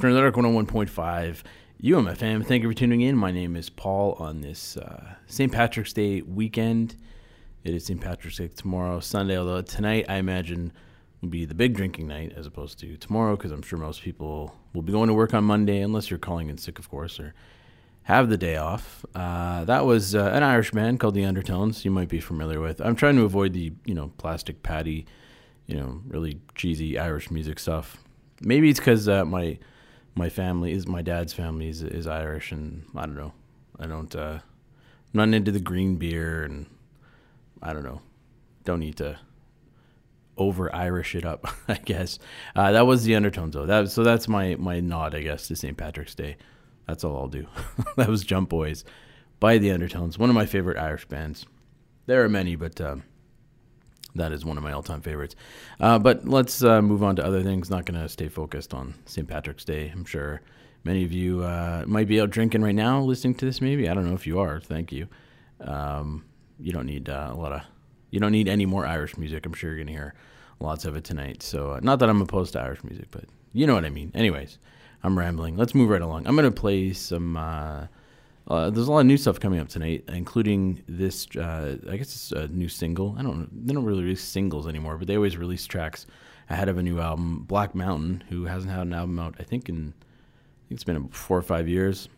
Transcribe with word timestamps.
The 0.00 0.20
Dark 0.20 0.34
101.5 0.34 1.42
UMFM. 1.82 2.44
Thank 2.44 2.62
you 2.62 2.68
for 2.68 2.74
tuning 2.74 3.00
in. 3.02 3.16
My 3.16 3.30
name 3.30 3.54
is 3.54 3.70
Paul 3.70 4.16
on 4.18 4.40
this 4.40 4.76
uh, 4.76 5.14
St. 5.26 5.52
Patrick's 5.52 5.92
Day 5.92 6.20
weekend. 6.20 6.96
It 7.62 7.74
is 7.74 7.86
St. 7.86 8.00
Patrick's 8.00 8.38
Day 8.38 8.48
tomorrow, 8.48 8.98
Sunday, 8.98 9.38
although 9.38 9.62
tonight 9.62 10.06
I 10.08 10.16
imagine 10.16 10.72
will 11.22 11.28
be 11.28 11.44
the 11.44 11.54
big 11.54 11.74
drinking 11.74 12.08
night 12.08 12.32
as 12.36 12.46
opposed 12.46 12.80
to 12.80 12.96
tomorrow 12.96 13.36
because 13.36 13.52
I'm 13.52 13.62
sure 13.62 13.78
most 13.78 14.02
people 14.02 14.54
will 14.74 14.82
be 14.82 14.92
going 14.92 15.08
to 15.08 15.14
work 15.14 15.32
on 15.32 15.44
Monday 15.44 15.80
unless 15.80 16.10
you're 16.10 16.18
calling 16.18 16.48
in 16.48 16.58
sick, 16.58 16.80
of 16.80 16.90
course, 16.90 17.20
or 17.20 17.32
have 18.02 18.28
the 18.28 18.36
day 18.36 18.56
off. 18.56 19.06
Uh, 19.14 19.64
that 19.64 19.86
was 19.86 20.14
uh, 20.14 20.30
an 20.34 20.42
Irish 20.42 20.72
band 20.72 20.98
called 20.98 21.14
the 21.14 21.24
Undertones. 21.24 21.84
You 21.84 21.92
might 21.92 22.08
be 22.08 22.20
familiar 22.20 22.60
with. 22.60 22.80
I'm 22.80 22.96
trying 22.96 23.16
to 23.16 23.22
avoid 23.22 23.52
the 23.52 23.72
you 23.84 23.94
know 23.94 24.12
plastic 24.18 24.62
paddy, 24.62 25.06
you 25.66 25.76
know 25.76 26.02
really 26.08 26.40
cheesy 26.56 26.98
Irish 26.98 27.30
music 27.30 27.58
stuff. 27.60 27.98
Maybe 28.40 28.68
it's 28.68 28.80
because 28.80 29.08
uh, 29.08 29.24
my 29.24 29.58
my 30.14 30.28
family 30.28 30.72
is 30.72 30.86
my 30.86 31.02
dad's 31.02 31.32
family 31.32 31.68
is, 31.68 31.82
is 31.82 32.06
Irish, 32.06 32.52
and 32.52 32.84
I 32.94 33.06
don't 33.06 33.16
know. 33.16 33.32
I 33.78 33.86
don't. 33.86 34.14
Uh, 34.14 34.38
I'm 34.40 35.30
not 35.30 35.34
into 35.34 35.52
the 35.52 35.60
green 35.60 35.96
beer, 35.96 36.44
and 36.44 36.66
I 37.62 37.72
don't 37.72 37.84
know. 37.84 38.00
Don't 38.64 38.80
need 38.80 38.96
to 38.96 39.18
over 40.36 40.74
Irish 40.74 41.14
it 41.14 41.24
up. 41.24 41.46
I 41.68 41.74
guess 41.74 42.18
uh, 42.56 42.72
that 42.72 42.86
was 42.86 43.04
the 43.04 43.14
undertones 43.14 43.54
though. 43.54 43.66
That 43.66 43.90
so 43.90 44.02
that's 44.02 44.28
my 44.28 44.56
my 44.56 44.80
nod, 44.80 45.14
I 45.14 45.22
guess, 45.22 45.48
to 45.48 45.56
St. 45.56 45.76
Patrick's 45.76 46.14
Day. 46.14 46.36
That's 46.86 47.04
all 47.04 47.16
I'll 47.16 47.28
do. 47.28 47.46
that 47.96 48.08
was 48.08 48.24
Jump 48.24 48.50
Boys 48.50 48.84
by 49.40 49.58
the 49.58 49.70
Undertones, 49.70 50.18
one 50.18 50.30
of 50.30 50.34
my 50.34 50.46
favorite 50.46 50.78
Irish 50.78 51.06
bands. 51.06 51.46
There 52.06 52.22
are 52.22 52.28
many, 52.28 52.56
but 52.56 52.80
um, 52.80 53.04
that 54.14 54.32
is 54.32 54.44
one 54.44 54.56
of 54.56 54.62
my 54.62 54.72
all-time 54.72 55.00
favorites. 55.00 55.34
Uh, 55.80 55.98
but 55.98 56.26
let's 56.26 56.62
uh, 56.62 56.80
move 56.80 57.02
on 57.02 57.16
to 57.16 57.24
other 57.24 57.42
things. 57.42 57.70
Not 57.70 57.84
going 57.84 58.00
to 58.00 58.08
stay 58.08 58.28
focused 58.28 58.72
on 58.72 58.94
St. 59.06 59.26
Patrick's 59.26 59.64
Day. 59.64 59.90
I'm 59.92 60.04
sure 60.04 60.40
many 60.84 61.04
of 61.04 61.12
you 61.12 61.42
uh, 61.42 61.84
might 61.86 62.06
be 62.06 62.20
out 62.20 62.30
drinking 62.30 62.62
right 62.62 62.74
now, 62.74 63.00
listening 63.00 63.34
to 63.36 63.44
this. 63.44 63.60
Maybe 63.60 63.88
I 63.88 63.94
don't 63.94 64.06
know 64.06 64.14
if 64.14 64.26
you 64.26 64.38
are. 64.38 64.60
Thank 64.60 64.92
you. 64.92 65.08
Um, 65.60 66.24
you 66.60 66.72
don't 66.72 66.86
need 66.86 67.08
uh, 67.08 67.30
a 67.32 67.36
lot 67.36 67.52
of. 67.52 67.62
You 68.10 68.20
don't 68.20 68.32
need 68.32 68.48
any 68.48 68.66
more 68.66 68.86
Irish 68.86 69.16
music. 69.16 69.44
I'm 69.44 69.52
sure 69.52 69.70
you're 69.70 69.78
going 69.78 69.88
to 69.88 69.92
hear 69.92 70.14
lots 70.60 70.84
of 70.84 70.94
it 70.94 71.02
tonight. 71.02 71.42
So 71.42 71.72
uh, 71.72 71.80
not 71.82 71.98
that 71.98 72.08
I'm 72.08 72.22
opposed 72.22 72.52
to 72.52 72.60
Irish 72.60 72.84
music, 72.84 73.06
but 73.10 73.24
you 73.52 73.66
know 73.66 73.74
what 73.74 73.84
I 73.84 73.90
mean. 73.90 74.12
Anyways, 74.14 74.58
I'm 75.02 75.18
rambling. 75.18 75.56
Let's 75.56 75.74
move 75.74 75.90
right 75.90 76.00
along. 76.00 76.28
I'm 76.28 76.36
going 76.36 76.44
to 76.44 76.60
play 76.60 76.92
some. 76.92 77.36
Uh, 78.46 78.68
there's 78.68 78.88
a 78.88 78.92
lot 78.92 79.00
of 79.00 79.06
new 79.06 79.16
stuff 79.16 79.40
coming 79.40 79.58
up 79.58 79.68
tonight, 79.68 80.04
including 80.08 80.82
this. 80.86 81.26
Uh, 81.34 81.78
I 81.88 81.96
guess 81.96 82.14
it's 82.14 82.32
a 82.32 82.48
new 82.48 82.68
single. 82.68 83.16
I 83.18 83.22
don't. 83.22 83.48
They 83.66 83.72
don't 83.72 83.84
really 83.84 84.02
release 84.02 84.22
singles 84.22 84.66
anymore, 84.66 84.98
but 84.98 85.06
they 85.06 85.16
always 85.16 85.36
release 85.36 85.66
tracks 85.66 86.06
ahead 86.50 86.68
of 86.68 86.76
a 86.76 86.82
new 86.82 87.00
album. 87.00 87.44
Black 87.48 87.74
Mountain, 87.74 88.24
who 88.28 88.44
hasn't 88.44 88.70
had 88.70 88.82
an 88.82 88.92
album 88.92 89.18
out, 89.18 89.34
I 89.38 89.44
think 89.44 89.68
in, 89.68 89.94
I 89.96 90.68
think 90.68 90.76
it's 90.76 90.84
been 90.84 91.08
four 91.08 91.38
or 91.38 91.42
five 91.42 91.68
years. 91.68 92.08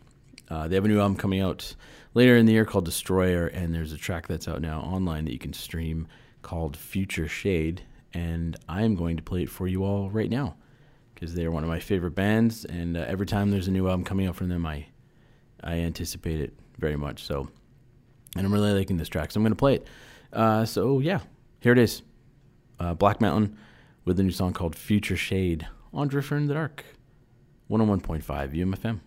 Uh, 0.49 0.67
they 0.67 0.75
have 0.75 0.85
a 0.85 0.87
new 0.87 0.99
album 0.99 1.17
coming 1.17 1.41
out 1.41 1.75
later 2.13 2.35
in 2.35 2.45
the 2.45 2.53
year 2.53 2.65
called 2.65 2.85
Destroyer, 2.85 3.47
and 3.47 3.73
there's 3.73 3.93
a 3.93 3.97
track 3.97 4.27
that's 4.27 4.47
out 4.47 4.61
now 4.61 4.81
online 4.81 5.25
that 5.25 5.33
you 5.33 5.39
can 5.39 5.53
stream 5.53 6.07
called 6.41 6.75
Future 6.75 7.27
Shade, 7.27 7.83
and 8.13 8.57
I'm 8.67 8.95
going 8.95 9.17
to 9.17 9.23
play 9.23 9.43
it 9.43 9.49
for 9.49 9.67
you 9.67 9.83
all 9.83 10.09
right 10.09 10.29
now 10.29 10.55
because 11.13 11.33
they're 11.33 11.51
one 11.51 11.63
of 11.63 11.69
my 11.69 11.79
favorite 11.79 12.15
bands, 12.15 12.63
and 12.65 12.95
uh, 12.95 13.05
every 13.07 13.25
time 13.25 13.49
there's 13.49 13.67
a 13.67 13.71
new 13.71 13.87
album 13.87 14.05
coming 14.05 14.27
out 14.27 14.35
from 14.35 14.49
them, 14.49 14.65
I 14.65 14.87
I 15.63 15.75
anticipate 15.75 16.39
it 16.39 16.53
very 16.77 16.95
much. 16.95 17.23
So, 17.23 17.49
and 18.35 18.45
I'm 18.45 18.53
really 18.53 18.73
liking 18.73 18.97
this 18.97 19.09
track, 19.09 19.31
so 19.31 19.39
I'm 19.39 19.43
going 19.43 19.51
to 19.51 19.55
play 19.55 19.75
it. 19.75 19.87
Uh, 20.31 20.65
so 20.65 20.99
yeah, 20.99 21.19
here 21.59 21.71
it 21.71 21.79
is, 21.79 22.01
uh, 22.79 22.93
Black 22.93 23.21
Mountain 23.21 23.57
with 24.05 24.19
a 24.19 24.23
new 24.23 24.31
song 24.31 24.53
called 24.53 24.75
Future 24.75 25.17
Shade 25.17 25.67
on 25.93 26.07
Drifter 26.07 26.37
in 26.37 26.47
the 26.47 26.53
Dark, 26.53 26.83
101.5 27.69 28.53
UMFM. 28.53 28.99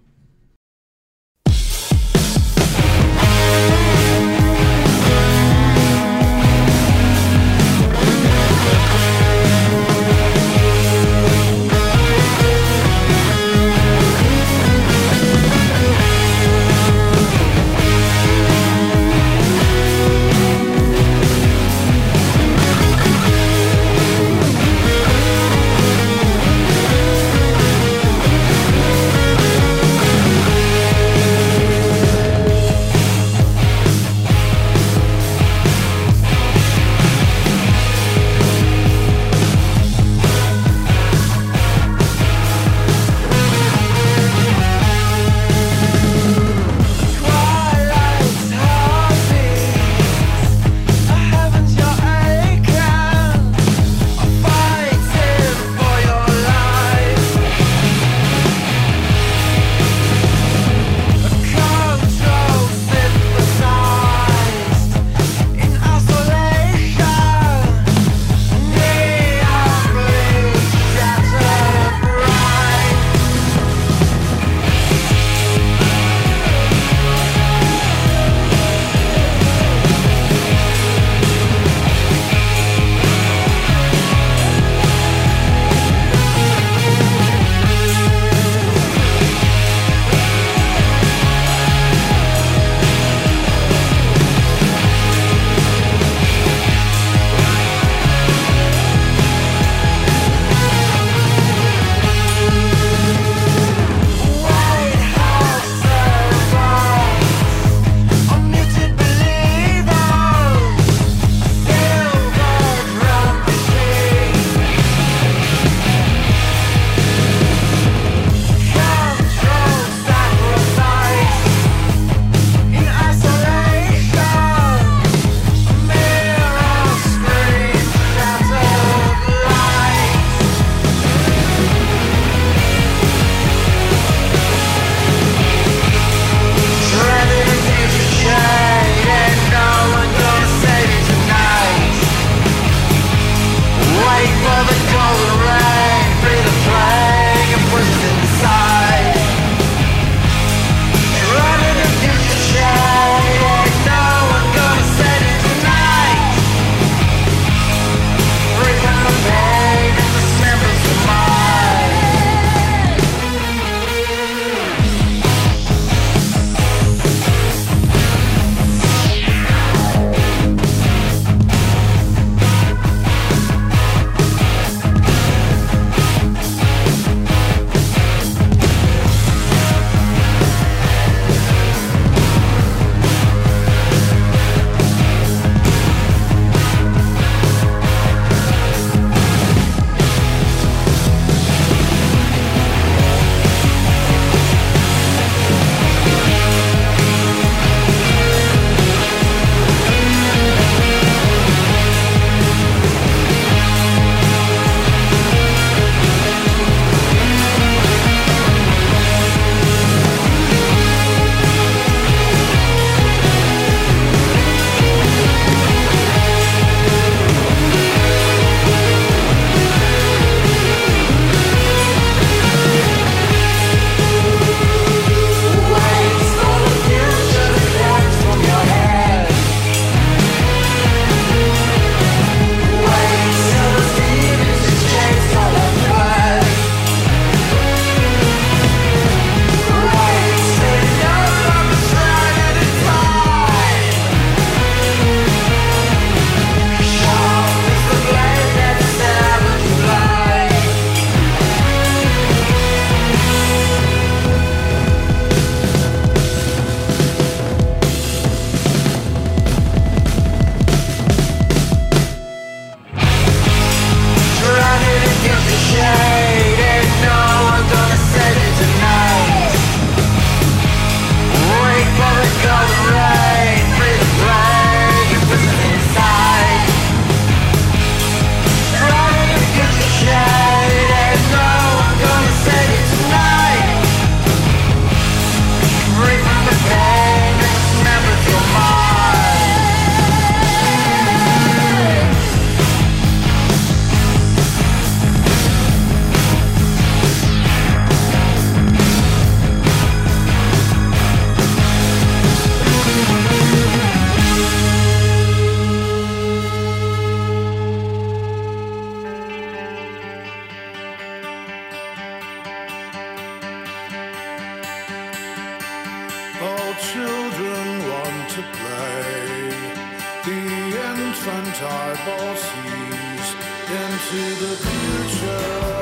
Into 324.12 324.44
the 324.44 324.56
future. 324.56 325.80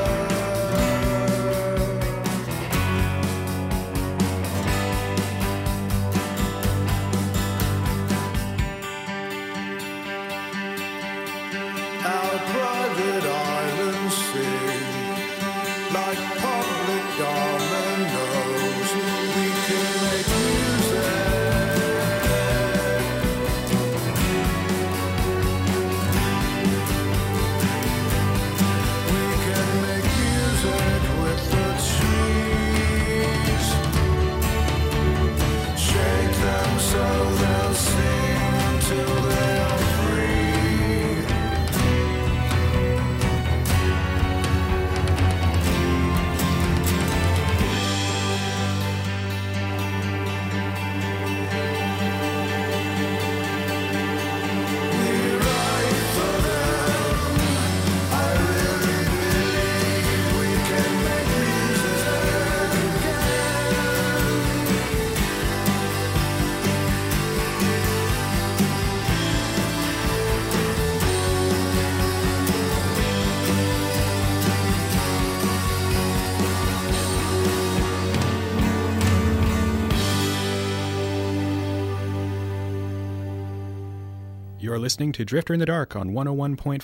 You're 84.61 84.77
listening 84.77 85.13
to 85.13 85.23
Drifter 85.23 85.53
in 85.53 85.61
the 85.61 85.65
Dark 85.65 85.95
on 85.95 86.09
101.5 86.09 86.81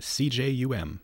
CJUM. 0.00 1.00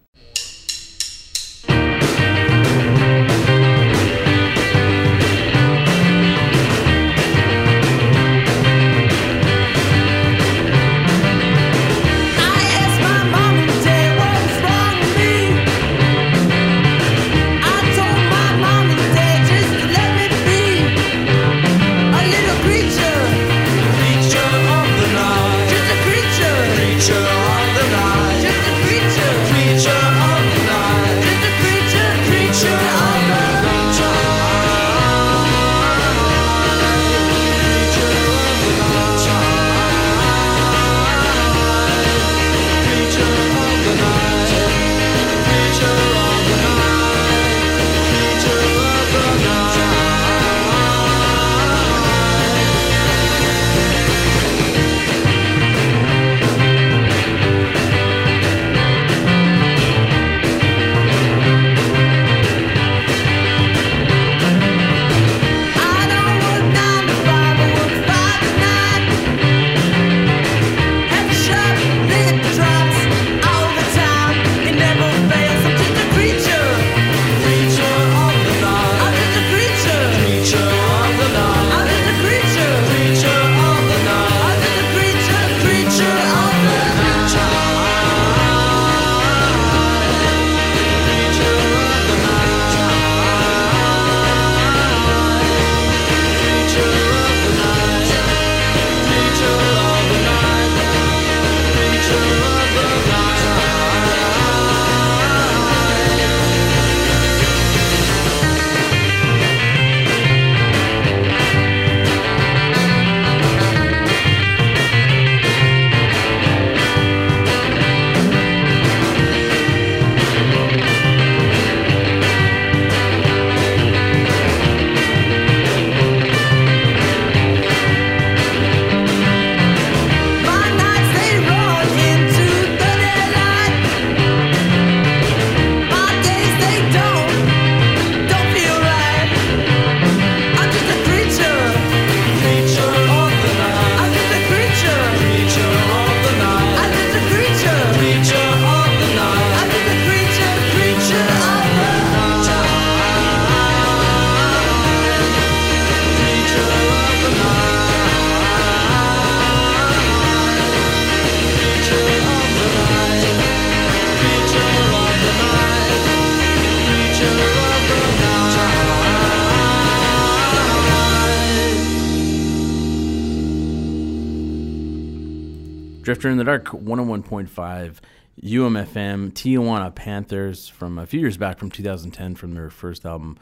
Drifter 176.22 176.30
in 176.30 176.38
the 176.38 176.44
Dark 176.44 176.66
101.5 176.66 177.96
UMFM 178.44 179.32
Tijuana 179.32 179.92
Panthers 179.92 180.68
from 180.68 180.96
a 180.96 181.04
few 181.04 181.18
years 181.18 181.36
back 181.36 181.58
from 181.58 181.68
2010 181.68 182.36
from 182.36 182.52
their 182.52 182.70
first 182.70 183.04
album. 183.04 183.36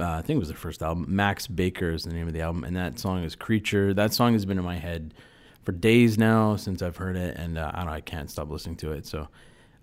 Uh, 0.00 0.12
I 0.12 0.22
think 0.22 0.36
it 0.36 0.38
was 0.38 0.48
their 0.48 0.56
first 0.56 0.82
album. 0.82 1.04
Max 1.08 1.46
Baker 1.46 1.90
is 1.90 2.04
the 2.04 2.12
name 2.14 2.26
of 2.26 2.32
the 2.32 2.40
album, 2.40 2.64
and 2.64 2.74
that 2.74 2.98
song 2.98 3.22
is 3.22 3.36
Creature. 3.36 3.92
That 3.92 4.14
song 4.14 4.32
has 4.32 4.46
been 4.46 4.56
in 4.56 4.64
my 4.64 4.78
head 4.78 5.12
for 5.62 5.72
days 5.72 6.16
now 6.16 6.56
since 6.56 6.80
I've 6.80 6.96
heard 6.96 7.16
it, 7.16 7.36
and 7.36 7.58
uh, 7.58 7.70
I 7.74 7.80
don't 7.80 7.88
know, 7.88 7.92
I 7.92 8.00
can't 8.00 8.30
stop 8.30 8.48
listening 8.48 8.76
to 8.76 8.92
it. 8.92 9.04
So 9.04 9.28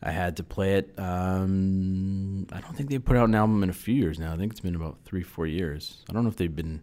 I 0.01 0.09
had 0.09 0.35
to 0.37 0.43
play 0.43 0.77
it. 0.77 0.91
Um, 0.97 2.47
I 2.51 2.61
don't 2.61 2.75
think 2.75 2.89
they 2.89 2.97
put 2.97 3.15
out 3.15 3.29
an 3.29 3.35
album 3.35 3.61
in 3.61 3.69
a 3.69 3.73
few 3.73 3.93
years 3.93 4.17
now. 4.17 4.33
I 4.33 4.37
think 4.37 4.53
it's 4.53 4.61
been 4.61 4.73
about 4.73 4.97
three, 5.05 5.21
four 5.21 5.45
years. 5.45 6.03
I 6.09 6.13
don't 6.13 6.23
know 6.23 6.29
if 6.29 6.37
they've 6.37 6.55
been, 6.55 6.81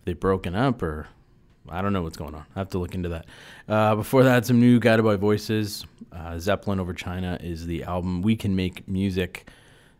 if 0.00 0.04
they've 0.04 0.20
broken 0.20 0.54
up 0.54 0.82
or 0.82 1.08
I 1.70 1.82
don't 1.82 1.92
know 1.92 2.02
what's 2.02 2.16
going 2.16 2.34
on. 2.34 2.44
I 2.54 2.58
have 2.58 2.70
to 2.70 2.78
look 2.78 2.94
into 2.94 3.10
that. 3.10 3.26
Uh, 3.68 3.94
before 3.94 4.24
that, 4.24 4.46
some 4.46 4.60
new 4.60 4.78
Guided 4.78 5.04
by 5.04 5.16
Voices. 5.16 5.86
Uh, 6.12 6.38
Zeppelin 6.38 6.80
over 6.80 6.94
China 6.94 7.38
is 7.40 7.66
the 7.66 7.84
album. 7.84 8.22
We 8.22 8.36
can 8.36 8.56
make 8.56 8.88
music. 8.88 9.48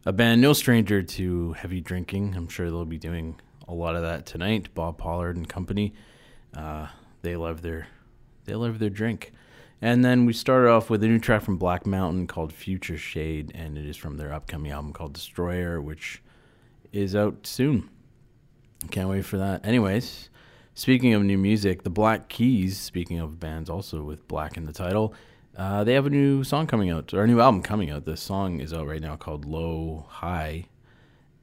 A 0.06 0.12
band 0.12 0.40
no 0.40 0.52
stranger 0.52 1.02
to 1.02 1.52
heavy 1.54 1.80
drinking. 1.80 2.34
I'm 2.37 2.48
sure 2.48 2.70
they'll 2.70 2.84
be 2.84 2.98
doing 2.98 3.40
a 3.66 3.75
lot 3.75 3.96
of 3.96 4.02
that 4.02 4.26
tonight. 4.26 4.75
Bob 4.75 4.98
Pollard 4.98 5.37
and 5.37 5.48
company. 5.48 5.92
Uh, 6.54 6.87
they 7.22 7.37
love 7.37 7.62
their 7.62 7.88
they 8.46 8.54
love 8.54 8.78
their 8.78 8.90
drink. 8.90 9.32
And 9.80 10.04
then 10.04 10.26
we 10.26 10.32
started 10.32 10.70
off 10.70 10.90
with 10.90 11.04
a 11.04 11.06
new 11.06 11.18
track 11.20 11.42
from 11.42 11.56
Black 11.56 11.87
Mountain 11.87 12.26
called 12.26 12.52
Future 12.52 12.98
Shade, 12.98 13.52
and 13.54 13.78
it 13.78 13.84
is 13.87 13.96
from 13.96 14.16
their 14.16 14.32
upcoming 14.32 14.72
album 14.72 14.92
called 14.92 15.12
Destroyer, 15.12 15.80
which 15.80 16.20
is 16.92 17.14
out 17.14 17.46
soon. 17.46 17.88
Can't 18.90 19.08
wait 19.08 19.25
for 19.25 19.38
that. 19.38 19.64
Anyways, 19.64 20.30
speaking 20.78 21.12
of 21.12 21.25
new 21.25 21.37
music, 21.37 21.82
the 21.82 21.90
Black 21.90 22.28
Keys, 22.28 22.78
speaking 22.78 23.18
of 23.18 23.40
bands 23.40 23.68
also 23.68 24.04
with 24.04 24.26
Black 24.28 24.56
in 24.56 24.64
the 24.64 24.73
title, 24.73 25.12
uh, 25.56 25.82
they 25.82 25.94
have 25.94 26.06
a 26.06 26.11
new 26.11 26.44
song 26.44 26.68
coming 26.68 26.88
out, 26.88 27.12
or 27.12 27.25
a 27.25 27.26
new 27.26 27.40
album 27.40 27.62
coming 27.62 27.90
out. 27.90 28.04
The 28.04 28.16
song 28.16 28.61
is 28.61 28.73
out 28.73 28.87
right 28.87 29.02
now 29.02 29.16
called 29.16 29.44
Low 29.44 30.06
High. 30.08 30.66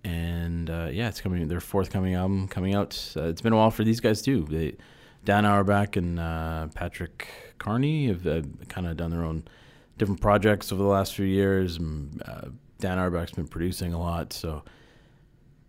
And 0.06 0.70
uh, 0.70 0.88
yeah, 0.90 1.10
it's 1.10 1.20
coming. 1.20 1.46
Their 1.50 1.60
forthcoming 1.60 2.14
album 2.14 2.48
coming 2.48 2.76
out. 2.76 3.14
Uh, 3.18 3.24
it's 3.24 3.42
been 3.42 3.52
a 3.52 3.58
while 3.58 3.72
for 3.72 3.84
these 3.84 4.00
guys 4.00 4.22
too. 4.22 4.48
They, 4.50 4.78
Dan 5.26 5.46
Auerbach 5.46 5.98
and 5.98 6.18
uh, 6.18 6.68
Patrick 6.74 7.28
Carney 7.58 8.08
have 8.08 8.26
uh, 8.26 8.44
kind 8.70 8.88
of 8.88 8.96
done 8.96 9.12
their 9.12 9.26
own 9.26 9.44
different 9.98 10.22
projects 10.22 10.72
over 10.72 10.82
the 10.82 10.88
last 10.88 11.14
few 11.14 11.26
years. 11.26 11.78
Uh, 11.78 12.50
Dan 12.80 13.00
Auerbach's 13.00 13.32
been 13.32 13.48
producing 13.48 13.92
a 13.92 14.00
lot, 14.00 14.32
so 14.32 14.64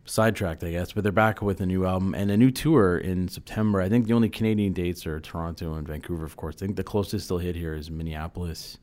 sidetracked, 0.06 0.64
I 0.64 0.70
guess. 0.70 0.92
But 0.92 1.02
they're 1.02 1.12
back 1.12 1.42
with 1.42 1.60
a 1.60 1.66
new 1.66 1.84
album 1.84 2.14
and 2.14 2.30
a 2.30 2.36
new 2.36 2.50
tour 2.50 2.98
in 2.98 3.28
September. 3.28 3.80
I 3.80 3.88
think 3.88 4.06
the 4.06 4.14
only 4.14 4.28
Canadian 4.28 4.72
dates 4.72 5.06
are 5.06 5.20
Toronto 5.20 5.74
and 5.74 5.86
Vancouver, 5.86 6.24
of 6.24 6.36
course. 6.36 6.56
I 6.56 6.60
think 6.60 6.76
the 6.76 6.84
closest 6.84 7.28
they'll 7.28 7.38
hit 7.38 7.56
here 7.56 7.74
is 7.74 7.90
Minneapolis 7.90 8.78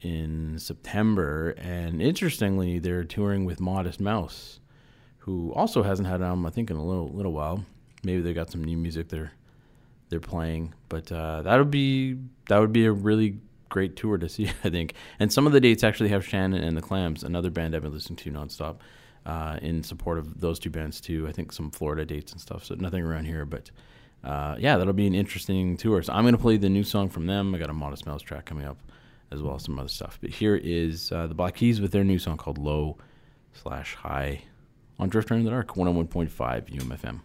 in 0.00 0.58
September. 0.58 1.50
And 1.58 2.02
interestingly, 2.02 2.78
they're 2.78 3.04
touring 3.04 3.44
with 3.44 3.60
Modest 3.60 4.00
Mouse, 4.00 4.60
who 5.18 5.52
also 5.54 5.82
hasn't 5.82 6.08
had 6.08 6.20
an 6.20 6.26
album, 6.26 6.46
I 6.46 6.50
think, 6.50 6.70
in 6.70 6.76
a 6.76 6.84
little 6.84 7.08
little 7.08 7.32
while. 7.32 7.64
Maybe 8.04 8.20
they 8.20 8.34
got 8.34 8.50
some 8.50 8.62
new 8.62 8.76
music 8.76 9.08
they're 9.08 9.32
they're 10.08 10.20
playing, 10.20 10.74
but 10.88 11.10
uh, 11.12 11.42
that 11.42 11.56
would 11.58 11.70
be 11.70 12.16
that 12.48 12.58
would 12.58 12.72
be 12.72 12.86
a 12.86 12.92
really 12.92 13.38
great 13.68 13.96
tour 13.96 14.18
to 14.18 14.28
see, 14.28 14.50
I 14.64 14.70
think. 14.70 14.94
And 15.18 15.32
some 15.32 15.46
of 15.46 15.52
the 15.52 15.60
dates 15.60 15.84
actually 15.84 16.08
have 16.10 16.26
Shannon 16.26 16.62
and 16.62 16.76
the 16.76 16.82
Clams, 16.82 17.22
another 17.22 17.50
band 17.50 17.74
I've 17.74 17.82
been 17.82 17.92
listening 17.92 18.16
to 18.16 18.30
nonstop, 18.30 18.76
uh, 19.28 19.58
in 19.60 19.82
support 19.82 20.18
of 20.18 20.40
those 20.40 20.58
two 20.58 20.70
bands 20.70 21.00
too. 21.00 21.28
I 21.28 21.32
think 21.32 21.52
some 21.52 21.70
Florida 21.70 22.04
dates 22.06 22.32
and 22.32 22.40
stuff. 22.40 22.64
So 22.64 22.74
nothing 22.74 23.04
around 23.04 23.26
here, 23.26 23.44
but 23.44 23.70
uh, 24.24 24.56
yeah, 24.58 24.78
that'll 24.78 24.94
be 24.94 25.06
an 25.06 25.14
interesting 25.14 25.76
tour. 25.76 26.02
So 26.02 26.14
I'm 26.14 26.24
gonna 26.24 26.38
play 26.38 26.56
the 26.56 26.70
new 26.70 26.82
song 26.82 27.10
from 27.10 27.26
them. 27.26 27.54
I 27.54 27.58
got 27.58 27.70
a 27.70 27.74
Modest 27.74 28.06
Mouse 28.06 28.22
track 28.22 28.46
coming 28.46 28.64
up, 28.64 28.78
as 29.30 29.42
well 29.42 29.54
as 29.54 29.64
some 29.64 29.78
other 29.78 29.88
stuff. 29.88 30.18
But 30.20 30.30
here 30.30 30.56
is 30.56 31.12
uh, 31.12 31.26
the 31.26 31.34
Black 31.34 31.56
Keys 31.56 31.80
with 31.80 31.92
their 31.92 32.04
new 32.04 32.18
song 32.18 32.38
called 32.38 32.56
Low 32.56 32.96
slash 33.52 33.94
High 33.94 34.44
on 34.98 35.10
Drifter 35.10 35.34
in 35.34 35.44
the 35.44 35.50
Dark, 35.50 35.74
101.5 35.74 36.30
UMFM. 36.30 37.20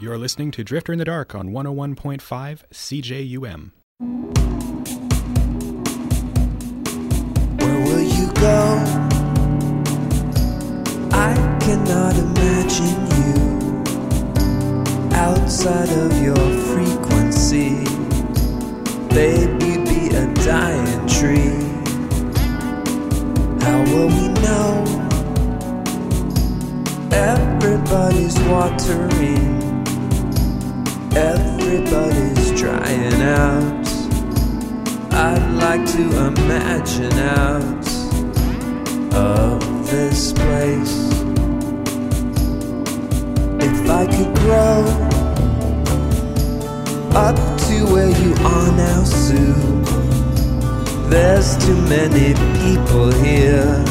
You're 0.00 0.16
listening 0.16 0.52
to 0.52 0.62
Drifter 0.62 0.92
in 0.92 1.00
the 1.00 1.04
Dark 1.04 1.34
on 1.34 1.48
101.5 1.48 2.20
CJUM. 2.72 3.72
Where 7.58 7.80
will 7.84 8.00
you 8.00 8.32
go? 8.34 8.78
I 11.10 11.34
cannot 11.60 12.16
imagine 12.16 13.08
you 13.18 13.34
outside 15.16 15.88
of 15.88 16.22
your 16.22 16.36
frequency. 16.36 17.84
Babe, 19.08 19.60
you'd 19.60 19.84
be 19.84 20.14
a 20.14 20.32
dying 20.44 21.08
tree. 21.08 21.58
How 23.64 23.82
will 23.82 24.06
we 24.06 24.28
know? 24.44 24.84
Everybody's 27.10 28.38
watering, 28.42 29.67
everybody's 31.18 32.60
drying 32.60 33.20
out. 33.22 33.86
I'd 35.10 35.46
like 35.64 35.84
to 35.96 36.04
imagine 36.28 37.18
out 37.42 37.88
of 39.14 39.90
this 39.90 40.32
place. 40.32 40.96
If 43.68 43.90
I 43.90 44.04
could 44.14 44.32
grow 44.42 44.80
up 47.26 47.38
to 47.66 47.76
where 47.92 48.12
you 48.22 48.32
are 48.54 48.70
now, 48.76 49.02
Sue, 49.02 49.54
there's 51.10 51.56
too 51.64 51.80
many 51.96 52.34
people 52.62 53.10
here. 53.12 53.84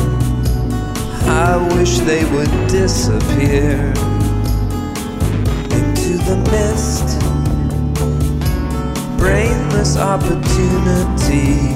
I 1.28 1.58
wish 1.76 2.00
they 2.00 2.24
would 2.32 2.54
disappear 2.70 3.94
brainless 9.88 9.98
opportunity. 9.98 11.72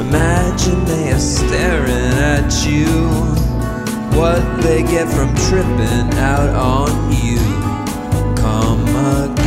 Imagine 0.00 0.84
they 0.84 1.12
are 1.12 1.18
staring 1.18 1.88
at 1.88 2.66
you. 2.66 2.86
What 4.16 4.62
they 4.62 4.82
get 4.82 5.08
from 5.08 5.34
tripping 5.48 6.18
out 6.18 6.50
on 6.50 7.12
you. 7.12 7.38
Come 8.36 8.88
again. 8.88 9.37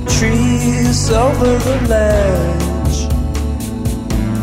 Trees 0.07 1.11
over 1.11 1.57
the 1.57 1.77
ledge. 1.89 2.99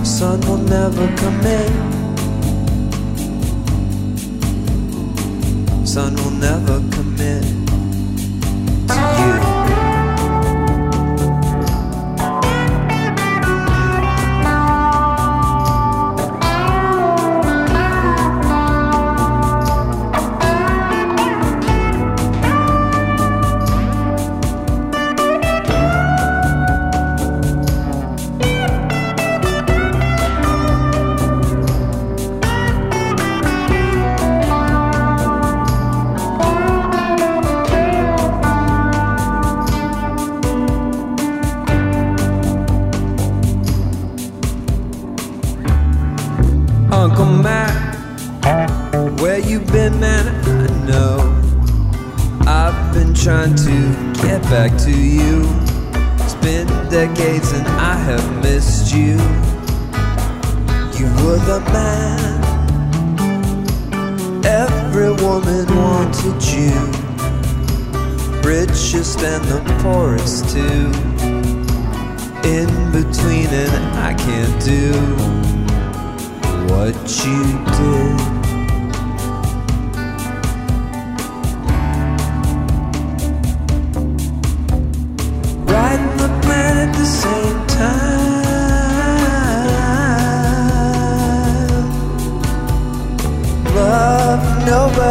Sun 0.06 0.40
will 0.42 0.58
never 0.58 1.06
come 1.16 1.46
in. 1.46 1.72
Sun 5.86 6.14
will 6.16 6.30
never 6.30 6.80
come 6.90 6.97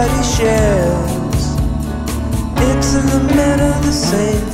nobody 0.08 0.24
shares. 0.24 1.44
It's 2.70 2.96
in 2.96 3.06
the 3.08 3.24
middle 3.36 3.72
of 3.74 3.86
the 3.86 3.92
same 3.92 4.48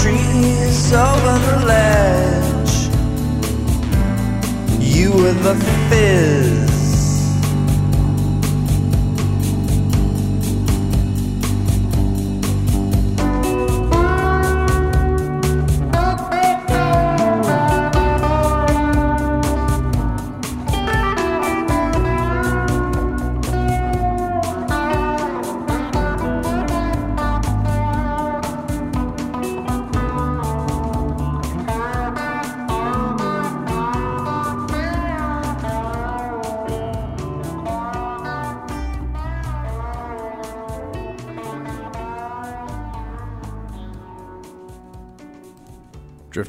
trees 0.00 0.92
over 0.92 1.38
the 1.48 1.56
ledge. 1.66 2.74
You 4.80 5.12
were 5.12 5.32
the 5.32 5.54
fizz. 5.88 6.61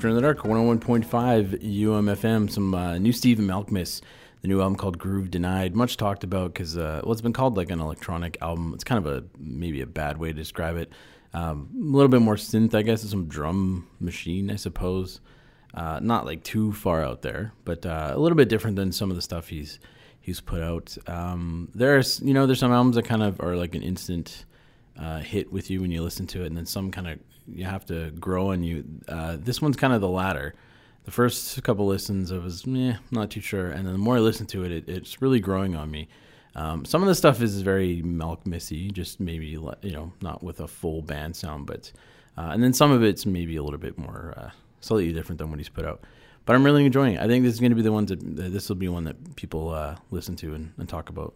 In 0.10 0.16
the 0.16 0.22
Dark, 0.22 0.40
101.5 0.40 1.64
UMFM. 1.64 2.52
Some 2.52 2.76
uh, 2.76 2.98
new 2.98 3.14
Stephen 3.14 3.48
Malkmus, 3.48 4.02
the 4.42 4.50
new 4.50 4.60
album 4.60 4.76
called 4.76 4.98
Groove 4.98 5.32
Denied. 5.32 5.76
Much 5.76 5.96
talked 5.96 6.26
about 6.26 6.54
because, 6.54 6.78
uh, 6.78 7.00
well, 7.04 7.14
it's 7.14 7.22
been 7.22 7.32
called 7.32 7.56
like 7.56 7.72
an 7.72 7.80
electronic 7.80 8.38
album. 8.42 8.74
It's 8.74 8.84
kind 8.84 9.06
of 9.06 9.12
a 9.12 9.24
maybe 9.40 9.80
a 9.80 9.86
bad 9.86 10.18
way 10.18 10.30
to 10.30 10.34
describe 10.34 10.76
it. 10.76 10.92
Um, 11.34 11.70
a 11.74 11.96
little 11.96 12.10
bit 12.10 12.22
more 12.22 12.36
synth, 12.36 12.74
I 12.74 12.82
guess, 12.82 13.02
some 13.02 13.28
drum 13.28 13.88
machine, 14.02 14.52
I 14.52 14.58
suppose. 14.58 15.22
Uh, 15.74 16.00
not 16.02 16.26
like 16.26 16.44
too 16.44 16.74
far 16.74 17.02
out 17.04 17.22
there, 17.22 17.54
but 17.64 17.86
uh, 17.86 18.12
a 18.14 18.20
little 18.20 18.36
bit 18.36 18.50
different 18.50 18.76
than 18.76 18.92
some 18.92 19.10
of 19.10 19.16
the 19.16 19.22
stuff 19.22 19.48
he's 19.48 19.80
he's 20.20 20.42
put 20.42 20.62
out. 20.62 20.98
Um, 21.08 21.70
there's 21.74 22.20
you 22.20 22.34
know 22.34 22.46
there's 22.46 22.60
some 22.60 22.74
albums 22.74 22.98
that 22.98 23.06
kind 23.06 23.24
of 23.24 23.40
are 23.40 23.56
like 23.56 23.74
an 23.74 23.84
instant 23.84 24.46
uh, 25.00 25.20
hit 25.20 25.52
with 25.52 25.72
you 25.72 25.82
when 25.82 25.92
you 25.92 26.04
listen 26.04 26.28
to 26.28 26.44
it, 26.44 26.48
and 26.48 26.58
then 26.58 26.66
some 26.66 26.92
kind 26.92 27.08
of 27.08 27.20
you 27.48 27.66
have 27.66 27.86
to 27.88 28.12
grow 28.12 28.52
and 28.52 28.66
you. 28.66 28.84
Uh, 29.08 29.38
this 29.40 29.62
one's 29.62 29.78
kind 29.78 29.94
of 29.94 30.02
the 30.02 30.10
latter. 30.10 30.54
The 31.06 31.12
first 31.12 31.62
couple 31.64 31.86
listens, 31.86 32.32
I 32.32 32.38
was 32.38 32.66
meh, 32.66 32.96
not 33.12 33.30
too 33.30 33.42
sure, 33.42 33.68
and 33.68 33.86
then 33.86 33.94
the 33.94 34.00
more 34.00 34.16
I 34.16 34.20
listen 34.20 34.46
to 34.48 34.64
it, 34.64 34.72
it 34.72 34.90
it's 34.90 35.22
really 35.22 35.40
growing 35.40 35.76
on 35.76 35.92
me. 35.92 36.08
Um, 36.56 36.86
some 36.86 37.02
of 37.02 37.08
the 37.08 37.16
stuff 37.16 37.42
is 37.42 37.62
very 37.62 38.02
Malkmus-y, 38.04 38.90
just 38.94 39.20
maybe 39.20 39.48
you 39.48 39.92
know 39.92 40.14
not 40.22 40.44
with 40.44 40.60
a 40.60 40.68
full 40.68 41.02
band 41.02 41.36
sound, 41.36 41.66
but 41.66 41.92
uh, 42.38 42.50
and 42.54 42.64
then 42.64 42.74
some 42.74 42.92
of 42.92 43.04
it's 43.04 43.26
maybe 43.26 43.56
a 43.58 43.64
little 43.64 43.80
bit 43.80 43.98
more 43.98 44.34
uh, 44.38 44.50
slightly 44.80 45.12
different 45.12 45.40
than 45.40 45.50
what 45.50 45.60
he's 45.60 45.70
put 45.70 45.86
out. 45.86 46.02
But 46.46 46.56
I'm 46.56 46.64
really 46.64 46.86
enjoying 46.86 47.16
it. 47.16 47.22
I 47.22 47.28
think 47.28 47.44
this 47.44 47.54
is 47.54 47.60
going 47.60 47.72
to 47.72 47.76
be 47.76 47.82
the 47.82 47.92
one 47.92 48.06
that 48.06 48.20
this 48.22 48.70
will 48.70 48.76
be 48.76 48.90
one 48.90 49.06
that 49.06 49.36
people 49.36 49.70
uh, 49.70 49.96
listen 50.12 50.36
to 50.38 50.54
and, 50.54 50.74
and 50.78 50.88
talk 50.88 51.10
about 51.10 51.34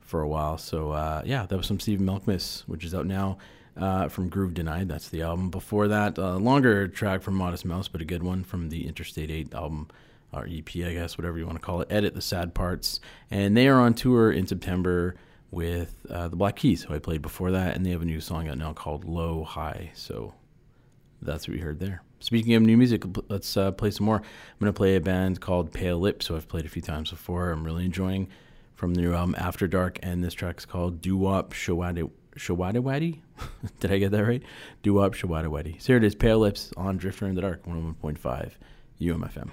for 0.00 0.22
a 0.22 0.28
while. 0.28 0.56
So 0.56 0.92
uh, 0.92 1.22
yeah, 1.24 1.46
that 1.46 1.56
was 1.56 1.66
some 1.66 1.80
Steve 1.80 1.98
Malkmus, 1.98 2.62
which 2.62 2.84
is 2.84 2.94
out 2.94 3.06
now 3.06 3.38
uh, 3.76 4.08
from 4.08 4.28
Groove 4.28 4.54
Denied. 4.54 4.88
That's 4.88 5.08
the 5.08 5.22
album. 5.22 5.50
Before 5.50 5.88
that, 5.88 6.18
a 6.18 6.36
longer 6.36 6.88
track 6.88 7.22
from 7.22 7.34
Modest 7.34 7.64
Mouse, 7.64 7.88
but 7.88 8.00
a 8.00 8.04
good 8.04 8.22
one 8.22 8.44
from 8.44 8.68
the 8.68 8.86
Interstate 8.86 9.30
Eight 9.30 9.54
album 9.54 9.88
or 10.32 10.46
EP, 10.50 10.68
I 10.76 10.92
guess, 10.92 11.16
whatever 11.16 11.38
you 11.38 11.46
want 11.46 11.58
to 11.58 11.64
call 11.64 11.80
it. 11.80 11.88
Edit 11.90 12.14
the 12.14 12.20
Sad 12.20 12.54
Parts, 12.54 13.00
and 13.30 13.56
they 13.56 13.68
are 13.68 13.80
on 13.80 13.94
tour 13.94 14.32
in 14.32 14.46
September 14.46 15.16
with 15.50 15.94
uh, 16.10 16.28
the 16.28 16.36
Black 16.36 16.56
Keys, 16.56 16.82
who 16.82 16.94
I 16.94 16.98
played 16.98 17.22
before 17.22 17.50
that, 17.52 17.76
and 17.76 17.86
they 17.86 17.90
have 17.90 18.02
a 18.02 18.06
new 18.06 18.20
song 18.20 18.48
out 18.48 18.58
now 18.58 18.72
called 18.72 19.04
Lo/Hi. 19.04 19.90
So 19.94 20.34
that's 21.22 21.46
what 21.46 21.54
we 21.54 21.60
heard 21.60 21.80
there. 21.80 22.02
Speaking 22.18 22.54
of 22.54 22.62
new 22.62 22.76
music, 22.76 23.04
let's 23.28 23.56
uh, 23.56 23.72
play 23.72 23.90
some 23.90 24.06
more. 24.06 24.16
I'm 24.16 24.58
going 24.58 24.72
to 24.72 24.76
play 24.76 24.96
a 24.96 25.00
band 25.00 25.40
called 25.40 25.72
Pale 25.72 25.98
Lips, 25.98 26.26
who 26.26 26.36
I've 26.36 26.48
played 26.48 26.64
a 26.64 26.68
few 26.68 26.82
times 26.82 27.10
before. 27.10 27.50
I'm 27.50 27.64
really 27.64 27.84
enjoying 27.84 28.28
from 28.74 28.94
the 28.94 29.02
new 29.02 29.14
album 29.14 29.34
After 29.38 29.68
Dark, 29.68 29.98
and 30.02 30.24
this 30.24 30.34
track 30.34 30.58
is 30.58 30.64
called 30.64 31.00
Doo 31.00 31.16
Wop 31.16 31.52
Shawade 31.52 32.10
Shawadawadi. 32.36 33.20
Did 33.80 33.92
I 33.92 33.98
get 33.98 34.10
that 34.12 34.24
right? 34.24 34.42
Doo 34.82 34.94
Wop 34.94 35.14
Shawadawadi. 35.14 35.80
So 35.80 35.88
here 35.88 35.96
it 35.96 36.04
is, 36.04 36.14
Pale 36.14 36.38
Lips 36.38 36.72
on 36.76 36.96
Drifter 36.96 37.26
in 37.26 37.34
the 37.34 37.40
Dark, 37.42 37.64
101.5 37.66 38.52
UMFM. 39.00 39.52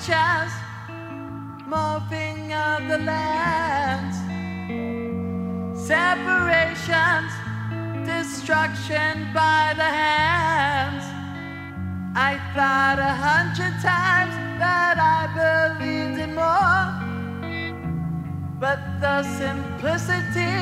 Futures 0.00 0.52
morphing 1.68 2.50
of 2.52 2.88
the 2.88 2.98
lands, 2.98 4.16
separations, 5.78 7.32
destruction 8.06 9.28
by 9.34 9.74
the 9.76 9.82
hands. 9.82 11.04
I 12.16 12.38
thought 12.54 12.98
a 12.98 13.14
hundred 13.28 13.74
times 13.82 14.34
that 14.58 14.96
I 14.98 15.26
believed 15.36 16.18
in 16.18 16.34
more, 16.34 16.88
but 18.58 18.80
the 19.00 19.22
simplicity 19.22 20.56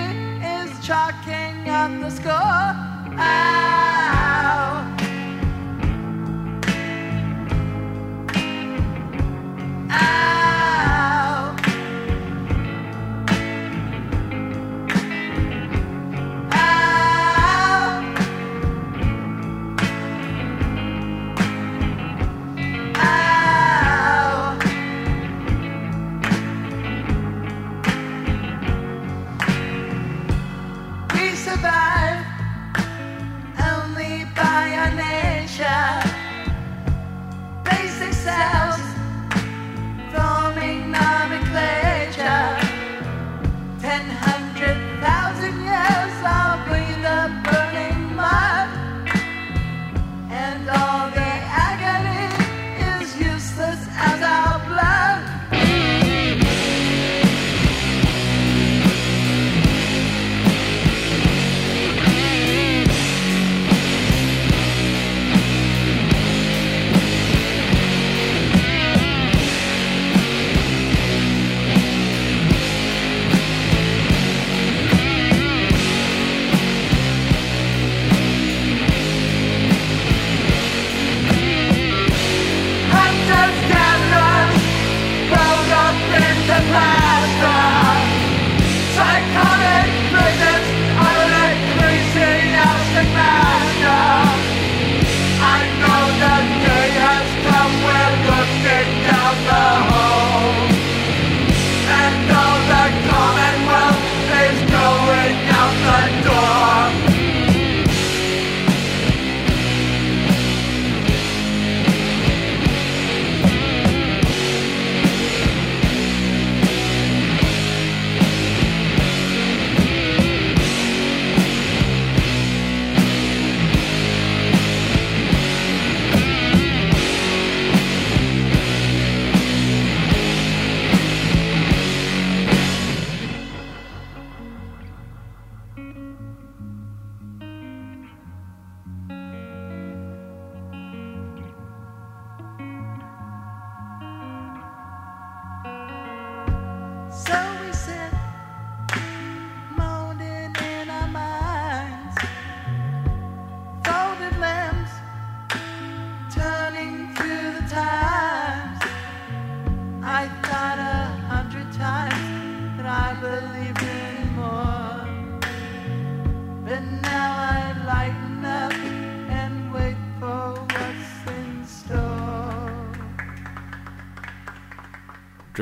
is 0.44 0.70
chalking 0.84 1.68
up 1.68 1.90
the 2.00 2.10
score. 2.10 2.74
Ow. 3.18 3.87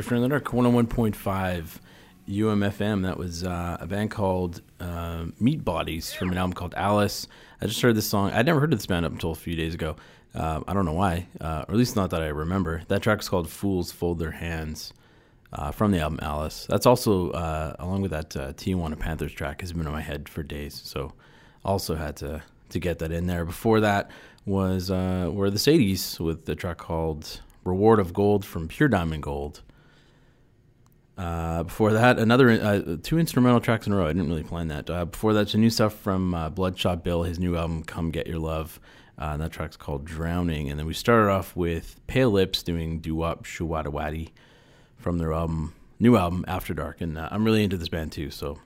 The 0.09 0.29
Dark, 0.29 0.45
101.5 0.45 1.65
UMFM. 2.29 3.03
That 3.03 3.17
was 3.17 3.43
uh, 3.43 3.75
a 3.81 3.85
band 3.87 4.09
called 4.09 4.61
uh, 4.79 5.25
Meat 5.37 5.65
Bodies 5.65 6.13
from 6.13 6.31
an 6.31 6.37
album 6.37 6.53
called 6.53 6.73
Alice. 6.77 7.27
I 7.61 7.65
just 7.65 7.81
heard 7.81 7.93
this 7.93 8.07
song. 8.07 8.31
I'd 8.31 8.45
never 8.45 8.61
heard 8.61 8.71
of 8.71 8.79
this 8.79 8.85
band 8.85 9.05
up 9.05 9.11
until 9.11 9.31
a 9.31 9.35
few 9.35 9.57
days 9.57 9.73
ago. 9.73 9.97
Uh, 10.33 10.61
I 10.65 10.73
don't 10.73 10.85
know 10.85 10.93
why, 10.93 11.27
uh, 11.41 11.65
or 11.67 11.73
at 11.73 11.77
least 11.77 11.97
not 11.97 12.11
that 12.11 12.23
I 12.23 12.27
remember. 12.27 12.83
That 12.87 13.01
track's 13.01 13.27
called 13.27 13.49
Fools 13.49 13.91
Fold 13.91 14.19
Their 14.19 14.31
Hands 14.31 14.93
uh, 15.51 15.71
from 15.71 15.91
the 15.91 15.99
album 15.99 16.19
Alice. 16.21 16.65
That's 16.69 16.85
also, 16.85 17.31
uh, 17.31 17.75
along 17.77 18.01
with 18.01 18.11
that 18.11 18.37
uh, 18.37 18.53
Tijuana 18.53 18.97
Panthers 18.97 19.33
track, 19.33 19.59
has 19.59 19.73
been 19.73 19.85
in 19.85 19.91
my 19.91 20.01
head 20.01 20.29
for 20.29 20.41
days. 20.41 20.81
So 20.85 21.11
also 21.65 21.95
had 21.95 22.15
to, 22.17 22.43
to 22.69 22.79
get 22.79 22.99
that 22.99 23.11
in 23.11 23.27
there. 23.27 23.43
Before 23.43 23.81
that 23.81 24.09
was 24.45 24.89
were 24.89 25.49
the 25.49 25.57
Sadies 25.57 26.17
with 26.17 26.45
the 26.45 26.55
track 26.55 26.77
called 26.77 27.41
Reward 27.65 27.99
of 27.99 28.13
Gold 28.13 28.45
from 28.45 28.69
Pure 28.69 28.87
Diamond 28.89 29.23
Gold. 29.23 29.63
Uh, 31.17 31.63
before 31.63 31.93
that, 31.93 32.19
another 32.19 32.51
uh, 32.51 32.97
two 33.01 33.17
instrumental 33.17 33.59
tracks 33.59 33.87
in 33.87 33.93
a 33.93 33.95
row. 33.95 34.05
I 34.05 34.13
didn't 34.13 34.29
really 34.29 34.43
plan 34.43 34.67
that. 34.67 34.89
Uh, 34.89 35.05
before 35.05 35.33
that, 35.33 35.49
some 35.49 35.61
new 35.61 35.69
stuff 35.71 35.93
from 35.95 36.35
uh, 36.35 36.49
Bloodshot 36.49 37.03
Bill, 37.03 37.23
his 37.23 37.39
new 37.39 37.55
album 37.55 37.83
"Come 37.83 38.11
Get 38.11 38.27
Your 38.27 38.39
Love." 38.39 38.79
Uh, 39.19 39.31
and 39.33 39.41
that 39.41 39.51
track's 39.51 39.75
called 39.77 40.05
"Drowning." 40.05 40.69
And 40.69 40.77
then 40.77 40.85
we 40.85 40.93
started 40.93 41.31
off 41.31 41.55
with 41.55 41.99
Pale 42.05 42.29
Lips 42.31 42.61
doing 42.61 42.99
"Do 42.99 43.23
Up 43.23 43.45
Shuwadawadi" 43.45 44.29
from 44.95 45.17
their 45.17 45.33
album, 45.33 45.73
new 45.99 46.17
album 46.17 46.45
"After 46.47 46.75
Dark." 46.75 47.01
And 47.01 47.17
uh, 47.17 47.29
I'm 47.31 47.43
really 47.43 47.63
into 47.63 47.77
this 47.77 47.89
band 47.89 48.11
too, 48.11 48.29
so 48.29 48.59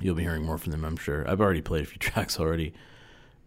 you'll 0.00 0.14
be 0.14 0.22
hearing 0.22 0.44
more 0.44 0.56
from 0.56 0.72
them. 0.72 0.82
I'm 0.82 0.96
sure. 0.96 1.28
I've 1.28 1.42
already 1.42 1.60
played 1.60 1.82
a 1.82 1.86
few 1.86 1.98
tracks 2.00 2.40
already 2.40 2.72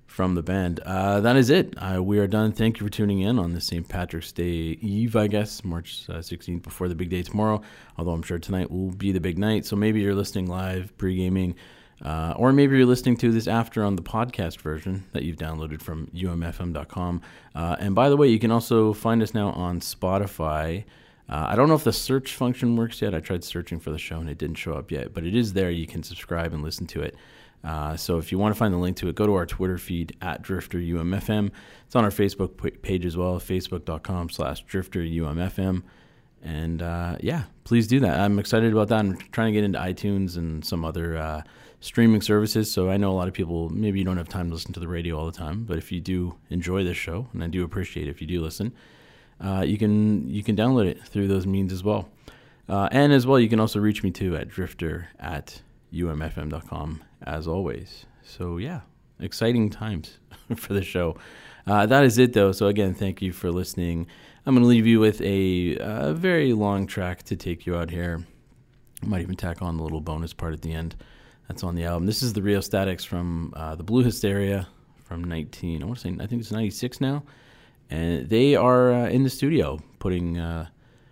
from 0.09 0.33
the 0.35 0.41
band. 0.41 0.79
Uh, 0.81 1.21
that 1.21 1.37
is 1.37 1.49
it. 1.49 1.75
Uh, 1.77 2.01
we 2.01 2.17
are 2.17 2.27
done. 2.27 2.51
Thank 2.51 2.79
you 2.79 2.85
for 2.85 2.91
tuning 2.91 3.19
in 3.21 3.37
on 3.37 3.53
the 3.53 3.61
St. 3.61 3.87
Patrick's 3.87 4.31
Day 4.31 4.77
Eve, 4.81 5.15
I 5.15 5.27
guess, 5.27 5.63
March 5.63 6.05
uh, 6.09 6.13
16th, 6.13 6.63
before 6.63 6.89
the 6.89 6.95
big 6.95 7.09
day 7.09 7.21
tomorrow. 7.21 7.61
Although 7.97 8.11
I'm 8.11 8.23
sure 8.23 8.39
tonight 8.39 8.71
will 8.71 8.91
be 8.91 9.11
the 9.11 9.21
big 9.21 9.37
night. 9.37 9.65
So 9.65 9.75
maybe 9.75 10.01
you're 10.01 10.15
listening 10.15 10.47
live, 10.47 10.97
pre 10.97 11.15
gaming. 11.15 11.55
Uh, 12.03 12.33
or 12.37 12.51
maybe 12.51 12.75
you're 12.75 12.85
listening 12.85 13.17
to 13.17 13.31
this 13.31 13.47
after 13.47 13.83
on 13.83 13.95
the 13.95 14.01
podcast 14.01 14.59
version 14.59 15.05
that 15.11 15.23
you've 15.23 15.37
downloaded 15.37 15.81
from 15.81 16.07
umfm.com. 16.07 17.21
Uh, 17.53 17.75
and 17.79 17.93
by 17.93 18.09
the 18.09 18.17
way, 18.17 18.27
you 18.27 18.39
can 18.39 18.51
also 18.51 18.93
find 18.93 19.21
us 19.21 19.33
now 19.33 19.49
on 19.51 19.79
Spotify. 19.79 20.85
Uh, 21.29 21.45
I 21.49 21.55
don't 21.55 21.69
know 21.69 21.75
if 21.75 21.83
the 21.83 21.93
search 21.93 22.33
function 22.33 22.75
works 22.75 23.01
yet. 23.01 23.13
I 23.13 23.19
tried 23.19 23.43
searching 23.43 23.79
for 23.79 23.91
the 23.91 23.99
show 23.99 24.19
and 24.19 24.29
it 24.29 24.37
didn't 24.37 24.57
show 24.57 24.73
up 24.73 24.91
yet, 24.91 25.13
but 25.13 25.23
it 25.23 25.35
is 25.35 25.53
there. 25.53 25.69
You 25.69 25.85
can 25.85 26.01
subscribe 26.01 26.53
and 26.53 26.63
listen 26.63 26.87
to 26.87 27.01
it. 27.01 27.15
Uh, 27.63 27.95
so 27.97 28.17
if 28.17 28.31
you 28.31 28.37
want 28.37 28.53
to 28.53 28.57
find 28.57 28.73
the 28.73 28.77
link 28.77 28.97
to 28.97 29.09
it, 29.09 29.15
go 29.15 29.25
to 29.25 29.33
our 29.33 29.45
Twitter 29.45 29.77
feed 29.77 30.15
at 30.21 30.41
DrifterUMFM. 30.41 31.51
It's 31.85 31.95
on 31.95 32.03
our 32.03 32.09
Facebook 32.09 32.81
page 32.81 33.05
as 33.05 33.17
well, 33.17 33.39
facebook.com 33.39 34.29
slash 34.29 34.65
DrifterUMFM. 34.65 35.83
And 36.41 36.81
uh, 36.81 37.17
yeah, 37.19 37.43
please 37.65 37.87
do 37.87 37.99
that. 37.99 38.19
I'm 38.19 38.39
excited 38.39 38.71
about 38.71 38.87
that. 38.89 38.99
I'm 38.99 39.17
trying 39.31 39.47
to 39.47 39.51
get 39.53 39.65
into 39.65 39.79
iTunes 39.79 40.37
and 40.37 40.63
some 40.63 40.85
other 40.85 41.17
uh, 41.17 41.41
streaming 41.81 42.21
services. 42.21 42.71
So 42.71 42.89
I 42.89 42.97
know 42.97 43.11
a 43.11 43.13
lot 43.13 43.27
of 43.27 43.33
people, 43.33 43.69
maybe 43.69 43.99
you 43.99 44.05
don't 44.05 44.17
have 44.17 44.29
time 44.29 44.47
to 44.47 44.53
listen 44.53 44.71
to 44.73 44.79
the 44.79 44.87
radio 44.87 45.17
all 45.17 45.25
the 45.25 45.37
time, 45.37 45.65
but 45.65 45.77
if 45.77 45.91
you 45.91 45.99
do 45.99 46.35
enjoy 46.49 46.83
this 46.85 46.97
show, 46.97 47.27
and 47.33 47.43
I 47.43 47.47
do 47.47 47.63
appreciate 47.65 48.07
it 48.07 48.11
if 48.11 48.21
you 48.21 48.27
do 48.27 48.41
listen, 48.41 48.73
uh, 49.41 49.63
you 49.65 49.77
can 49.77 50.29
you 50.29 50.43
can 50.43 50.55
download 50.55 50.85
it 50.85 51.01
through 51.05 51.29
those 51.29 51.47
means 51.47 51.71
as 51.71 51.81
well. 51.81 52.09
Uh, 52.67 52.89
and 52.91 53.13
as 53.13 53.25
well, 53.25 53.39
you 53.39 53.49
can 53.49 53.59
also 53.59 53.79
reach 53.79 54.03
me 54.03 54.11
too 54.11 54.35
at 54.35 54.49
drifter 54.49 55.07
at 55.17 55.61
umfm.com 55.93 57.01
as 57.23 57.47
always. 57.47 58.05
So 58.23 58.57
yeah, 58.57 58.81
exciting 59.19 59.69
times 59.69 60.19
for 60.55 60.73
the 60.73 60.83
show. 60.83 61.17
Uh, 61.67 61.85
that 61.85 62.03
is 62.03 62.17
it 62.17 62.33
though. 62.33 62.51
So 62.51 62.67
again, 62.67 62.93
thank 62.93 63.21
you 63.21 63.31
for 63.31 63.51
listening. 63.51 64.07
I'm 64.45 64.55
going 64.55 64.63
to 64.63 64.69
leave 64.69 64.87
you 64.87 64.99
with 64.99 65.21
a, 65.21 65.77
uh 65.77 66.13
very 66.13 66.53
long 66.53 66.87
track 66.87 67.23
to 67.23 67.35
take 67.35 67.65
you 67.65 67.75
out 67.75 67.89
here. 67.91 68.25
I 69.03 69.05
might 69.05 69.21
even 69.21 69.35
tack 69.35 69.61
on 69.61 69.77
the 69.77 69.83
little 69.83 70.01
bonus 70.01 70.33
part 70.33 70.53
at 70.53 70.61
the 70.61 70.73
end. 70.73 70.95
That's 71.47 71.63
on 71.63 71.75
the 71.75 71.85
album. 71.85 72.05
This 72.05 72.21
is 72.21 72.33
the 72.33 72.41
Rheostatics 72.41 73.03
from 73.03 73.53
uh, 73.55 73.75
the 73.75 73.83
Blue 73.83 74.03
Hysteria 74.03 74.67
from 75.03 75.23
19. 75.23 75.81
I 75.81 75.85
want 75.85 75.97
to 75.97 76.01
say 76.01 76.15
I 76.23 76.27
think 76.27 76.41
it's 76.41 76.51
96 76.51 77.01
now, 77.01 77.23
and 77.89 78.29
they 78.29 78.55
are 78.55 78.93
uh, 78.93 79.09
in 79.09 79.23
the 79.23 79.29
studio 79.29 79.79
putting 79.97 80.37
uh, 80.37 80.67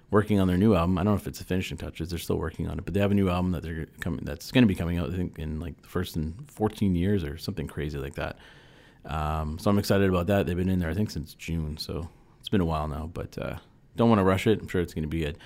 working 0.10 0.40
on 0.40 0.48
their 0.48 0.58
new 0.58 0.74
album. 0.74 0.98
I 0.98 1.04
don't 1.04 1.14
know 1.14 1.18
if 1.18 1.28
it's 1.28 1.40
the 1.40 1.46
finishing 1.46 1.78
touches. 1.78 2.10
They're 2.10 2.20
still 2.20 2.38
working 2.38 2.68
on 2.68 2.78
it, 2.78 2.86
but 2.86 2.94
they 2.94 3.00
have 3.00 3.12
a 3.12 3.16
new 3.16 3.30
album 3.30 3.52
that 3.52 3.64
they're 3.64 3.88
coming. 4.00 4.22
That's 4.24 4.52
going 4.52 4.64
to 4.64 4.68
be 4.68 4.76
coming 4.76 4.98
out. 4.98 5.12
I 5.12 5.16
think 5.16 5.38
in 5.38 5.60
like 5.60 5.82
the 5.82 5.88
first 5.88 6.16
in 6.16 6.34
14 6.48 6.96
years 6.96 7.24
or 7.24 7.38
something 7.38 7.68
crazy 7.68 7.98
like 7.98 8.16
that. 8.16 8.38
Um, 9.06 9.58
so 9.60 9.70
I'm 9.70 9.80
excited 9.80 10.10
about 10.10 10.28
that. 10.28 10.46
They've 10.46 10.58
been 10.58 10.70
in 10.70 10.80
there 10.80 10.90
I 10.90 10.94
think 10.94 11.12
since 11.12 11.34
June, 11.34 11.78
so 11.78 12.10
it's 12.40 12.50
been 12.50 12.62
a 12.62 12.66
while 12.66 12.88
now. 12.88 13.10
But 13.14 13.38
uh, 13.38 13.58
don't 13.96 14.10
want 14.10 14.20
to 14.20 14.24
rush 14.26 14.48
it. 14.48 14.62
I'm 14.62 14.68
sure 14.68 14.82
it's 14.82 14.94
going 14.94 15.04
to 15.04 15.10
be 15.10 15.22
good. 15.22 15.38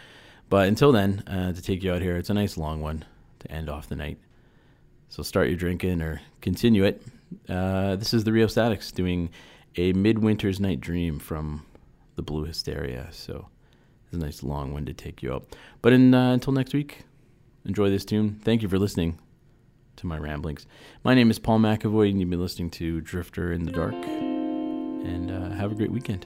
But 0.49 0.68
until 0.68 0.91
then, 0.91 1.24
uh, 1.28 1.53
to 1.53 1.62
take 1.62 1.82
you 1.82 1.93
out 1.93 2.01
here, 2.01 2.18
it's 2.18 2.30
a 2.30 2.34
nice 2.34 2.57
long 2.57 2.82
one 2.82 3.05
to 3.39 3.51
end 3.51 3.70
off 3.70 3.88
the 3.88 3.95
night. 3.95 4.18
So 5.09 5.24
start 5.24 5.47
your 5.47 5.57
drinking 5.57 6.01
or 6.01 6.22
continue 6.41 6.84
it. 6.84 7.01
Uh, 7.47 7.95
this 7.95 8.14
is 8.14 8.24
the 8.24 8.32
Rheostatics 8.32 8.91
doing 8.91 9.30
a 9.78 9.93
Midwinter's 9.93 10.59
Night 10.59 10.82
Dream 10.82 11.20
from 11.20 11.66
the 12.16 12.22
Blue 12.22 12.43
Hysteria. 12.43 13.07
So 13.12 13.47
it's 14.12 14.22
a 14.22 14.26
nice 14.26 14.43
long 14.43 14.74
one 14.74 14.86
to 14.86 14.93
take 14.93 15.24
you 15.24 15.34
up. 15.34 15.55
But 15.82 15.93
in, 15.93 16.14
uh, 16.14 16.34
until 16.34 16.51
next 16.51 16.74
week, 16.74 17.03
enjoy 17.66 17.89
this 17.89 18.03
tune. 18.03 18.41
Thank 18.43 18.62
you 18.62 18.68
for 18.68 18.78
listening 18.78 19.18
to 19.95 20.05
my 20.05 20.18
ramblings. 20.18 20.66
My 21.01 21.16
name 21.16 21.32
is 21.32 21.39
Paul 21.39 21.59
McAvoy, 21.59 22.09
and 22.09 22.20
you've 22.20 22.30
been 22.30 22.41
listening 22.41 22.72
to 22.72 22.99
Drifter 22.99 23.53
in 23.53 23.64
the 23.64 23.72
Dark. 23.72 23.93
And 23.93 25.32
uh, 25.32 25.51
have 25.51 25.72
a 25.72 25.76
great 25.76 25.91
weekend. 25.91 26.26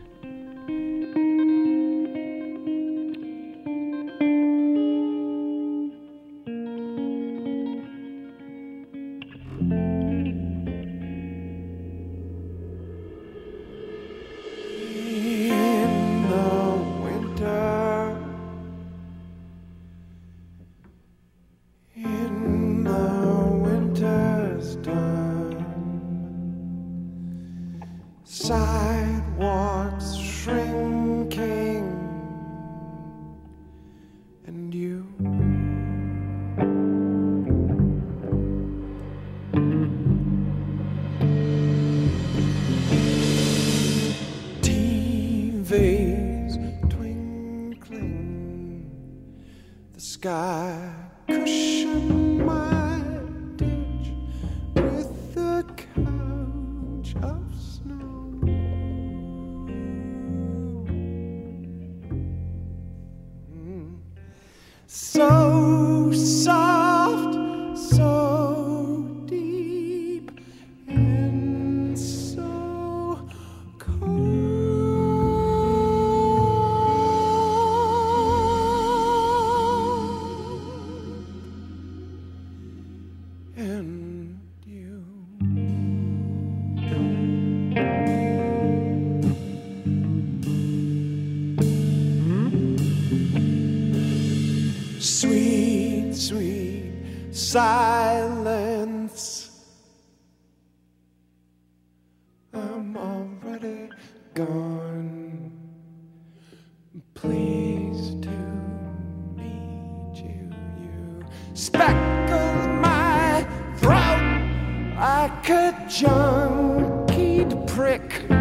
Junkied 115.87 117.67
prick. 117.67 118.34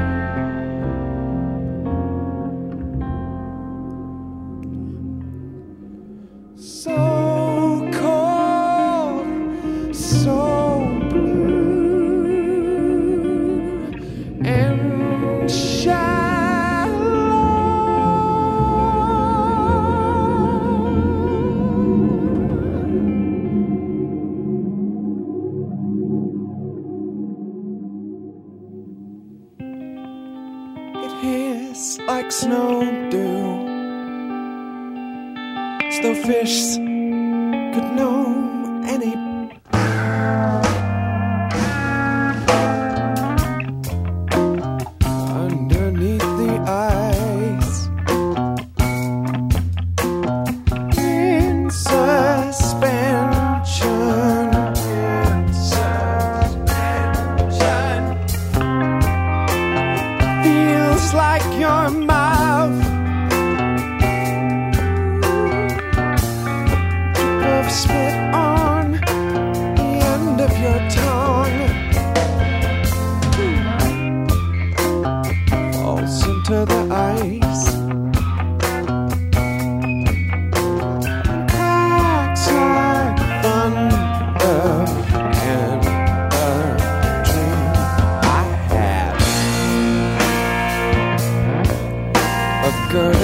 girders. 92.95 93.19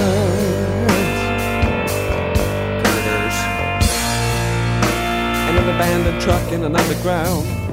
Girders. 2.82 3.36
And 5.46 5.58
an 5.58 5.68
abandoned 5.76 6.20
truck 6.20 6.50
in 6.50 6.64
an 6.64 6.74
underground 6.74 7.69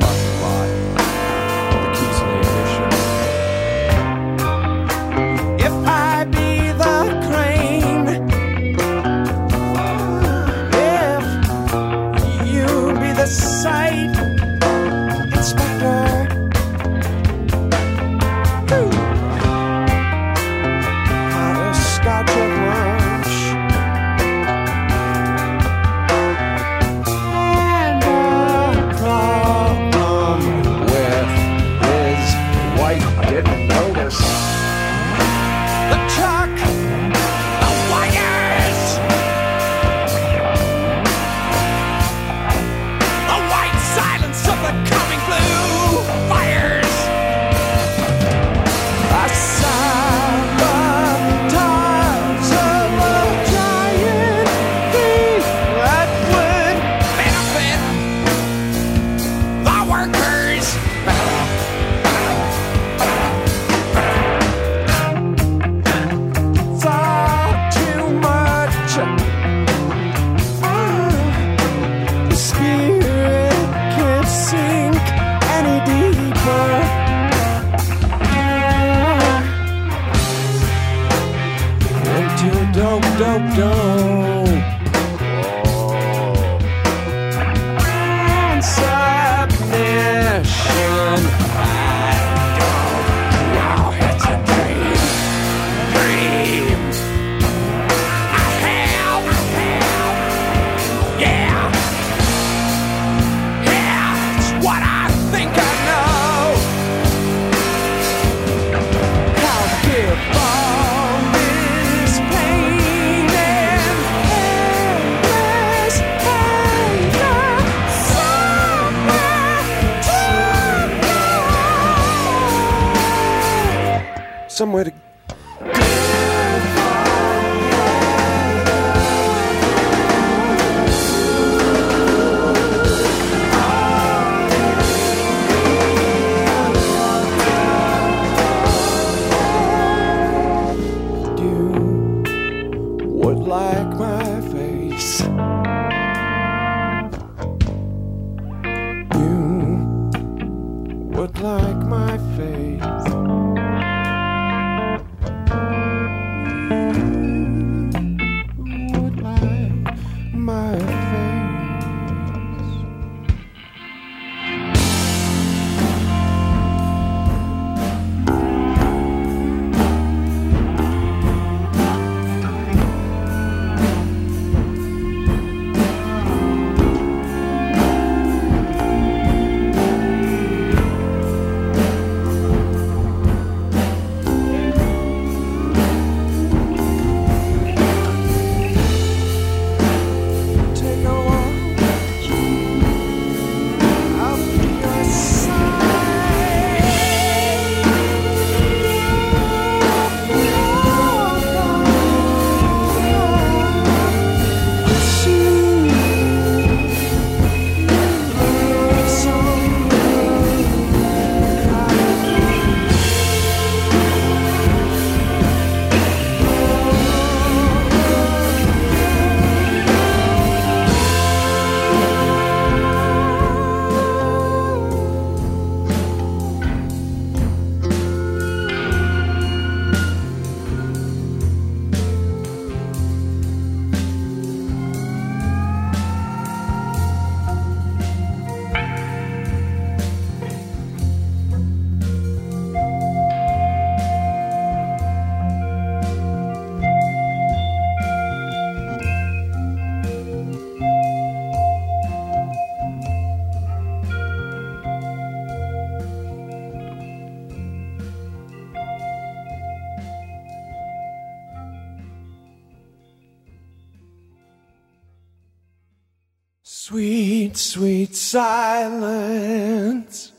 silence. 268.28 270.34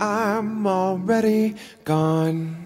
I'm 0.00 0.66
already 0.66 1.54
gone. 1.84 2.65